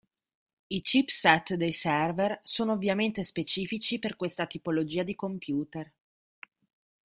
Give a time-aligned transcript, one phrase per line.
[0.69, 5.93] I chipset dei server sono ovviamente specifici per questa tipologia di computer.